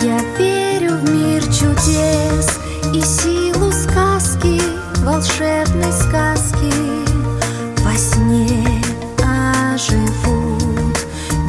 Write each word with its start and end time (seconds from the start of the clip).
Я 0.00 0.16
верю 0.38 0.92
в 0.92 1.10
мир 1.10 1.42
чудес 1.42 2.60
и 2.94 3.00
силу 3.00 3.72
сказки, 3.72 4.60
волшебной 5.02 5.92
сказки. 5.92 6.72
Во 7.82 7.96
сне 7.96 8.80
оживут 9.74 10.98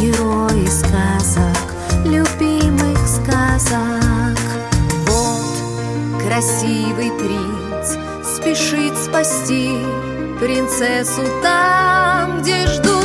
герои 0.00 0.66
сказок, 0.66 1.74
любимых 2.04 2.98
сказок. 3.08 4.38
Вот 5.08 6.22
красивый 6.24 7.10
принц 7.18 7.96
спешит 8.22 8.96
спасти 8.96 9.76
принцессу 10.38 11.22
там, 11.42 12.42
где 12.42 12.64
ждут 12.68 12.95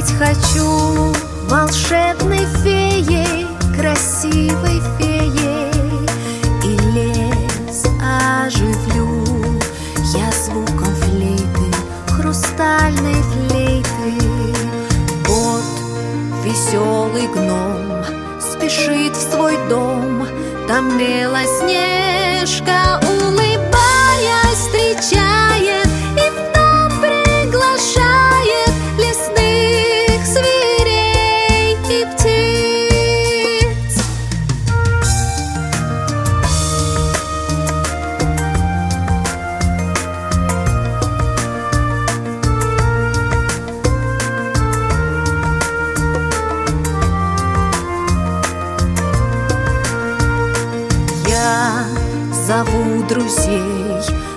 быть 0.00 0.12
хочу 0.18 1.12
волшебной 1.48 2.46
феей, 2.62 3.46
красивой 3.76 4.80
феей, 4.98 6.06
и 6.64 6.66
лес 6.94 7.84
оживлю 8.00 9.08
я 10.14 10.30
звуком 10.32 10.94
флейты, 10.94 11.68
хрустальной 12.08 13.22
флейты. 13.22 14.12
Вот 15.26 15.64
веселый 16.44 17.26
гном 17.28 18.04
спешит 18.40 19.14
в 19.14 19.22
свой 19.32 19.56
дом, 19.68 20.26
там 20.66 20.96
Белоснежка, 20.96 22.98
улыбаясь, 23.06 24.56
встречает 24.56 25.39
зову 52.50 53.04
друзей 53.08 53.62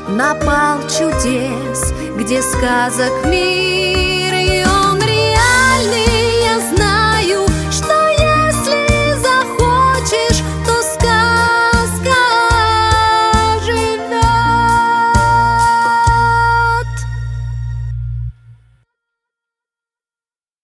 на 0.07 0.35
бал 0.35 0.77
чудес, 0.87 1.91
где 2.15 2.43
сказок 2.43 3.25
мир. 3.25 3.92